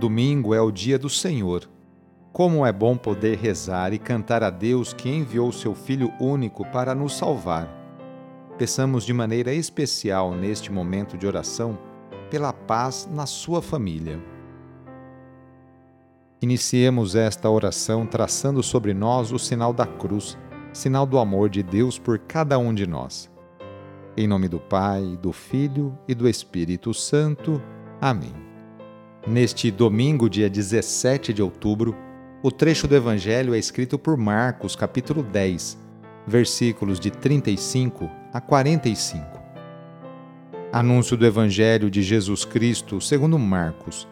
Domingo 0.00 0.54
é 0.54 0.60
o 0.62 0.70
dia 0.70 0.98
do 0.98 1.10
Senhor. 1.10 1.68
Como 2.32 2.64
é 2.64 2.72
bom 2.72 2.96
poder 2.96 3.36
rezar 3.36 3.92
e 3.92 3.98
cantar 3.98 4.42
a 4.42 4.48
Deus 4.48 4.94
que 4.94 5.10
enviou 5.10 5.52
seu 5.52 5.74
Filho 5.74 6.10
único 6.18 6.64
para 6.64 6.94
nos 6.94 7.18
salvar. 7.18 7.68
Peçamos 8.56 9.04
de 9.04 9.12
maneira 9.12 9.52
especial 9.52 10.34
neste 10.34 10.72
momento 10.72 11.18
de 11.18 11.26
oração 11.26 11.78
pela 12.30 12.50
paz 12.50 13.06
na 13.12 13.26
sua 13.26 13.60
família. 13.60 14.18
Iniciemos 16.40 17.14
esta 17.14 17.50
oração 17.50 18.06
traçando 18.06 18.62
sobre 18.62 18.94
nós 18.94 19.32
o 19.32 19.38
sinal 19.38 19.70
da 19.70 19.84
cruz, 19.84 20.38
sinal 20.72 21.04
do 21.04 21.18
amor 21.18 21.50
de 21.50 21.62
Deus 21.62 21.98
por 21.98 22.18
cada 22.20 22.58
um 22.58 22.72
de 22.72 22.86
nós. 22.86 23.30
Em 24.16 24.26
nome 24.26 24.48
do 24.48 24.58
Pai, 24.60 25.18
do 25.20 25.30
Filho 25.30 25.94
e 26.08 26.14
do 26.14 26.26
Espírito 26.26 26.94
Santo. 26.94 27.60
Amém. 28.00 28.49
Neste 29.26 29.70
domingo, 29.70 30.30
dia 30.30 30.48
17 30.48 31.32
de 31.32 31.42
outubro, 31.42 31.94
o 32.42 32.50
trecho 32.50 32.88
do 32.88 32.96
Evangelho 32.96 33.54
é 33.54 33.58
escrito 33.58 33.98
por 33.98 34.16
Marcos, 34.16 34.74
capítulo 34.74 35.22
10, 35.22 35.78
versículos 36.26 36.98
de 36.98 37.10
35 37.10 38.10
a 38.32 38.40
45. 38.40 39.40
Anúncio 40.72 41.16
do 41.16 41.26
Evangelho 41.26 41.90
de 41.90 42.02
Jesus 42.02 42.44
Cristo 42.44 43.00
segundo 43.00 43.38
Marcos 43.38 44.08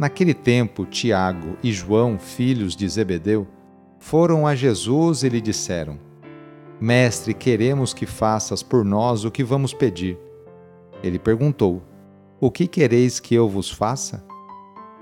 Naquele 0.00 0.32
tempo, 0.32 0.86
Tiago 0.86 1.58
e 1.62 1.70
João, 1.70 2.18
filhos 2.18 2.74
de 2.74 2.88
Zebedeu, 2.88 3.46
foram 3.98 4.46
a 4.46 4.54
Jesus 4.54 5.22
e 5.22 5.28
lhe 5.28 5.42
disseram: 5.42 5.98
Mestre, 6.80 7.34
queremos 7.34 7.92
que 7.92 8.06
faças 8.06 8.62
por 8.62 8.82
nós 8.82 9.26
o 9.26 9.30
que 9.30 9.44
vamos 9.44 9.74
pedir. 9.74 10.18
Ele 11.02 11.18
perguntou: 11.18 11.82
O 12.42 12.50
que 12.50 12.66
quereis 12.66 13.20
que 13.20 13.34
eu 13.34 13.46
vos 13.46 13.70
faça? 13.70 14.24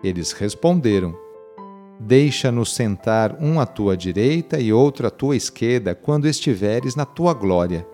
Eles 0.02 0.32
responderam: 0.32 1.14
Deixa-nos 2.00 2.74
sentar 2.74 3.36
um 3.40 3.60
à 3.60 3.66
tua 3.66 3.96
direita 3.96 4.58
e 4.58 4.72
outro 4.72 5.06
à 5.06 5.10
tua 5.10 5.36
esquerda 5.36 5.94
quando 5.94 6.26
estiveres 6.26 6.96
na 6.96 7.04
tua 7.04 7.32
glória. 7.32 7.86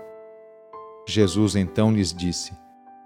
Jesus 1.07 1.57
então 1.57 1.93
lhes 1.93 2.15
disse: 2.15 2.55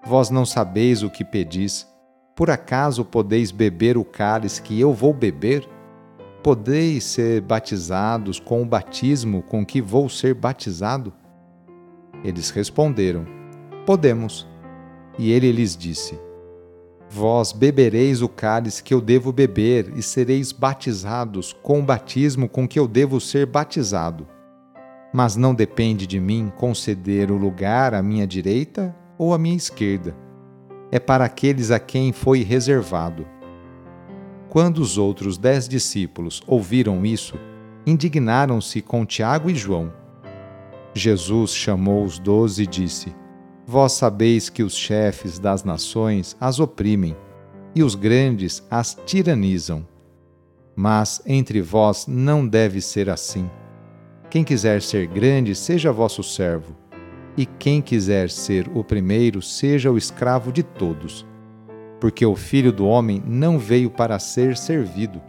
Vós 0.06 0.30
não 0.30 0.46
sabeis 0.46 1.02
o 1.02 1.10
que 1.10 1.24
pedis. 1.24 1.88
Por 2.36 2.50
acaso 2.50 3.04
podeis 3.04 3.50
beber 3.50 3.98
o 3.98 4.04
cálice 4.04 4.62
que 4.62 4.78
eu 4.78 4.94
vou 4.94 5.12
beber? 5.12 5.68
Podeis 6.41 7.02
ser 7.02 7.41
batizados 7.41 8.38
com 8.38 8.62
o 8.62 8.64
batismo 8.64 9.42
com 9.42 9.66
que 9.66 9.82
vou 9.82 10.08
ser 10.08 10.34
batizado? 10.34 11.12
Eles 12.22 12.50
responderam: 12.50 13.26
Podemos. 13.84 14.46
E 15.18 15.32
ele 15.32 15.50
lhes 15.50 15.76
disse: 15.76 16.27
Vós 17.10 17.52
bebereis 17.52 18.22
o 18.22 18.28
cálice 18.28 18.82
que 18.82 18.92
eu 18.92 19.00
devo 19.00 19.32
beber 19.32 19.92
e 19.96 20.02
sereis 20.02 20.52
batizados 20.52 21.56
com 21.62 21.80
o 21.80 21.82
batismo 21.82 22.48
com 22.48 22.68
que 22.68 22.78
eu 22.78 22.86
devo 22.86 23.20
ser 23.20 23.46
batizado. 23.46 24.26
Mas 25.12 25.36
não 25.36 25.54
depende 25.54 26.06
de 26.06 26.20
mim 26.20 26.52
conceder 26.56 27.30
o 27.30 27.36
lugar 27.36 27.94
à 27.94 28.02
minha 28.02 28.26
direita 28.26 28.94
ou 29.16 29.32
à 29.32 29.38
minha 29.38 29.56
esquerda 29.56 30.14
é 30.90 30.98
para 30.98 31.24
aqueles 31.24 31.70
a 31.70 31.78
quem 31.78 32.12
foi 32.12 32.42
reservado. 32.42 33.26
Quando 34.48 34.78
os 34.78 34.96
outros 34.96 35.36
dez 35.36 35.68
discípulos 35.68 36.42
ouviram 36.46 37.04
isso, 37.04 37.38
indignaram-se 37.86 38.80
com 38.80 39.04
Tiago 39.04 39.50
e 39.50 39.54
João. 39.54 39.92
Jesus 40.94 41.54
chamou 41.54 42.04
os 42.04 42.18
doze 42.18 42.62
e 42.62 42.66
disse: 42.66 43.14
Vós 43.70 43.92
sabeis 43.92 44.48
que 44.48 44.62
os 44.62 44.74
chefes 44.74 45.38
das 45.38 45.62
nações 45.62 46.34
as 46.41 46.58
oprimem 46.58 47.14
e 47.75 47.83
os 47.83 47.94
grandes 47.94 48.66
as 48.70 48.97
tiranizam. 49.05 49.86
Mas 50.75 51.20
entre 51.27 51.60
vós 51.60 52.06
não 52.06 52.48
deve 52.48 52.81
ser 52.81 53.10
assim. 53.10 53.50
Quem 54.31 54.42
quiser 54.42 54.81
ser 54.81 55.06
grande, 55.06 55.54
seja 55.54 55.92
vosso 55.92 56.22
servo 56.22 56.75
e 57.37 57.44
quem 57.44 57.82
quiser 57.82 58.31
ser 58.31 58.70
o 58.75 58.82
primeiro, 58.82 59.42
seja 59.42 59.92
o 59.92 59.98
escravo 59.98 60.50
de 60.50 60.62
todos. 60.62 61.26
Porque 62.00 62.25
o 62.25 62.34
Filho 62.34 62.72
do 62.72 62.87
Homem 62.87 63.22
não 63.26 63.59
veio 63.59 63.91
para 63.91 64.19
ser 64.19 64.56
servido, 64.56 65.21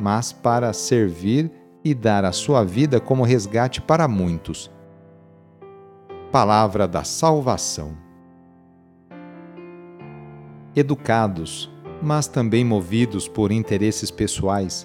mas 0.00 0.32
para 0.32 0.72
servir 0.72 1.48
e 1.84 1.94
dar 1.94 2.24
a 2.24 2.32
sua 2.32 2.64
vida 2.64 2.98
como 2.98 3.22
resgate 3.22 3.80
para 3.80 4.08
muitos. 4.08 4.73
Palavra 6.34 6.88
da 6.88 7.04
Salvação. 7.04 7.96
Educados, 10.74 11.70
mas 12.02 12.26
também 12.26 12.64
movidos 12.64 13.28
por 13.28 13.52
interesses 13.52 14.10
pessoais, 14.10 14.84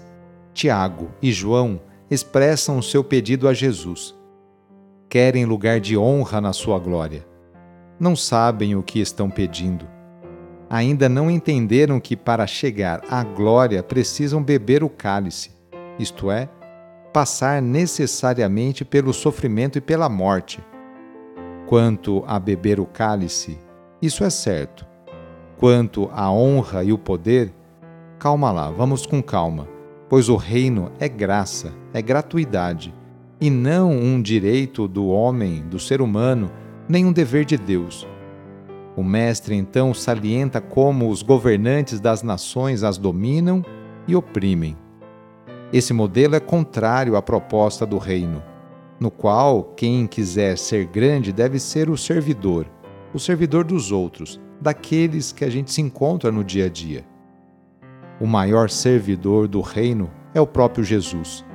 Tiago 0.53 1.09
e 1.19 1.31
João 1.31 1.81
expressam 2.07 2.77
o 2.77 2.83
seu 2.83 3.03
pedido 3.03 3.47
a 3.47 3.53
Jesus 3.55 4.15
querem 5.09 5.43
lugar 5.43 5.79
de 5.79 5.97
honra 5.97 6.39
na 6.39 6.53
sua 6.53 6.77
glória. 6.77 7.25
Não 7.99 8.15
sabem 8.15 8.75
o 8.75 8.83
que 8.83 8.99
estão 8.99 9.27
pedindo. 9.27 9.88
Ainda 10.69 11.09
não 11.09 11.31
entenderam 11.31 11.99
que 11.99 12.15
para 12.15 12.45
chegar 12.45 13.01
à 13.09 13.23
glória 13.23 13.81
precisam 13.81 14.43
beber 14.43 14.83
o 14.83 14.89
cálice, 14.89 15.49
isto 15.97 16.29
é, 16.29 16.47
passar 17.11 17.59
necessariamente 17.59 18.85
pelo 18.85 19.11
sofrimento 19.11 19.79
e 19.79 19.81
pela 19.81 20.07
morte. 20.07 20.63
Quanto 21.69 22.24
a 22.25 22.40
beber 22.40 22.80
o 22.80 22.85
cálice, 22.88 23.59
isso 24.02 24.24
é 24.24 24.30
certo. 24.31 24.88
Quanto 25.56 26.09
à 26.12 26.31
honra 26.31 26.84
e 26.84 26.91
o 26.91 26.97
poder, 26.97 27.53
calma 28.18 28.52
lá, 28.52 28.72
vamos 28.72 29.06
com 29.06 29.22
calma, 29.22 29.68
pois 30.09 30.30
o 30.30 30.35
reino 30.35 30.91
é 31.00 31.07
graça, 31.07 31.72
é 31.94 32.02
gratuidade 32.02 32.91
e 33.40 33.52
não 33.52 33.91
um 33.91 34.19
direito 34.19 34.88
do 34.88 35.09
homem, 35.09 35.62
do 35.62 35.78
ser 35.78 36.02
humano, 36.02 36.50
nem 36.88 37.06
um 37.06 37.12
dever 37.12 37.46
de 37.46 37.56
Deus. 37.56 38.07
O 38.97 39.03
Mestre 39.03 39.53
então 39.53 39.94
salienta 39.94 40.59
como 40.59 41.07
os 41.07 41.22
governantes 41.22 42.00
das 42.00 42.24
nações 42.24 42.81
as 42.81 42.97
dominam 42.97 43.63
e 44.07 44.16
oprimem. 44.16 44.75
Esse 45.72 45.94
modelo 45.94 46.34
é 46.34 46.40
contrário 46.40 47.16
à 47.16 47.22
proposta 47.22 47.86
do 47.86 48.00
reino, 48.00 48.41
no 48.99 49.09
qual 49.09 49.63
quem 49.63 50.05
quiser 50.05 50.57
ser 50.57 50.85
grande 50.85 51.31
deve 51.31 51.59
ser 51.59 51.89
o 51.89 51.97
servidor, 51.97 52.65
o 53.13 53.19
servidor 53.19 53.63
dos 53.63 53.91
outros, 53.91 54.39
daqueles 54.59 55.31
que 55.31 55.45
a 55.45 55.49
gente 55.49 55.71
se 55.71 55.81
encontra 55.81 56.31
no 56.31 56.43
dia 56.43 56.65
a 56.65 56.69
dia. 56.69 57.05
O 58.19 58.27
maior 58.27 58.69
servidor 58.69 59.47
do 59.47 59.61
reino 59.61 60.11
é 60.33 60.41
o 60.41 60.47
próprio 60.47 60.83
Jesus 60.83 61.45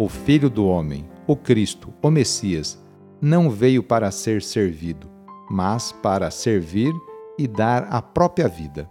o 0.00 0.08
Filho 0.08 0.48
do 0.48 0.64
Homem, 0.64 1.06
o 1.26 1.36
Cristo, 1.36 1.92
o 2.00 2.10
Messias, 2.10 2.82
não 3.20 3.50
veio 3.50 3.82
para 3.82 4.10
ser 4.10 4.40
servido, 4.40 5.10
mas 5.50 5.92
para 5.92 6.30
servir 6.30 6.90
e 7.38 7.46
dar 7.46 7.82
a 7.90 8.00
própria 8.00 8.48
vida. 8.48 8.88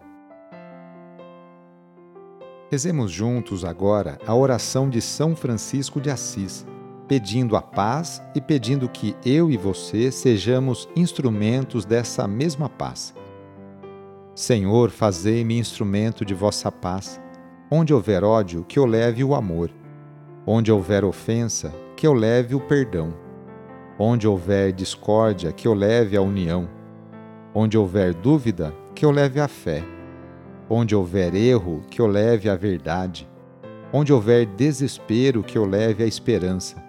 Rezemos 2.70 3.12
juntos 3.12 3.66
agora 3.66 4.20
a 4.24 4.36
oração 4.36 4.88
de 4.88 5.02
São 5.02 5.36
Francisco 5.36 6.00
de 6.00 6.12
Assis, 6.12 6.64
pedindo 7.10 7.58
a 7.58 7.62
paz 7.62 8.24
e 8.34 8.40
pedindo 8.40 8.88
que 8.88 9.14
eu 9.26 9.52
e 9.52 9.58
você 9.58 10.10
sejamos 10.12 10.88
instrumentos 10.96 11.84
dessa 11.84 12.26
mesma 12.26 12.70
paz. 12.70 13.14
Senhor, 14.34 14.90
fazei-me 14.90 15.60
instrumento 15.60 16.24
de 16.24 16.34
vossa 16.34 16.72
paz. 16.72 17.20
Onde 17.70 17.94
houver 17.94 18.24
ódio, 18.24 18.64
que 18.64 18.80
eu 18.80 18.86
leve 18.86 19.24
o 19.24 19.36
amor 19.36 19.70
Onde 20.52 20.72
houver 20.72 21.06
ofensa, 21.06 21.72
que 21.96 22.08
eu 22.08 22.14
leve 22.14 22.56
o 22.56 22.60
perdão. 22.60 23.14
Onde 24.00 24.28
houver 24.28 24.72
discórdia, 24.72 25.52
que 25.52 25.68
eu 25.68 25.76
leve 25.76 26.18
a 26.18 26.22
união. 26.24 26.68
Onde 27.54 27.78
houver 27.78 28.16
dúvida, 28.16 28.74
que 28.96 29.06
eu 29.06 29.12
leve 29.12 29.40
a 29.40 29.48
fé. 29.48 29.84
Onde 30.68 30.96
houver 30.96 31.36
erro, 31.36 31.84
que 31.88 32.02
eu 32.02 32.08
leve 32.08 32.50
a 32.50 32.56
verdade. 32.56 33.30
Onde 33.94 34.12
houver 34.12 34.48
desespero, 34.48 35.44
que 35.44 35.56
eu 35.56 35.66
leve 35.66 36.04
a 36.04 36.08
esperança. 36.08 36.89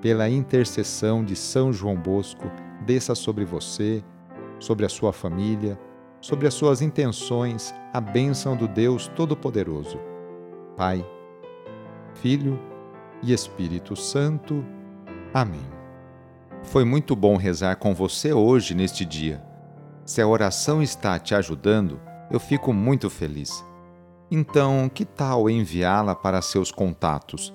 pela 0.00 0.28
intercessão 0.28 1.24
de 1.24 1.34
São 1.34 1.72
João 1.72 1.96
Bosco, 1.96 2.50
desça 2.84 3.14
sobre 3.14 3.44
você, 3.44 4.02
sobre 4.58 4.86
a 4.86 4.88
sua 4.88 5.12
família, 5.12 5.78
sobre 6.20 6.46
as 6.46 6.54
suas 6.54 6.82
intenções, 6.82 7.74
a 7.92 8.00
bênção 8.00 8.56
do 8.56 8.66
Deus 8.66 9.08
Todo-Poderoso. 9.08 9.98
Pai, 10.76 11.04
Filho 12.14 12.58
e 13.22 13.32
Espírito 13.32 13.96
Santo. 13.96 14.64
Amém. 15.32 15.66
Foi 16.62 16.84
muito 16.84 17.14
bom 17.14 17.36
rezar 17.36 17.76
com 17.76 17.94
você 17.94 18.32
hoje 18.32 18.74
neste 18.74 19.04
dia. 19.04 19.42
Se 20.04 20.20
a 20.20 20.26
oração 20.26 20.82
está 20.82 21.18
te 21.18 21.34
ajudando, 21.34 22.00
eu 22.30 22.40
fico 22.40 22.72
muito 22.72 23.08
feliz. 23.08 23.64
Então, 24.30 24.90
que 24.92 25.04
tal 25.04 25.48
enviá-la 25.48 26.14
para 26.14 26.42
seus 26.42 26.70
contatos? 26.70 27.54